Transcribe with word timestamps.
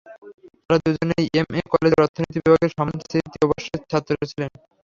তারা 0.61 0.77
দুজনই 0.85 1.25
এমএম 1.39 1.65
কলেজের 1.73 2.03
অর্থনীতি 2.05 2.37
বিভাগের 2.37 2.71
সম্মান 2.71 2.97
তৃতীয় 3.03 3.45
বর্ষে 3.49 3.75
ছাত্র 3.91 4.11
ছিলেন। 4.31 4.51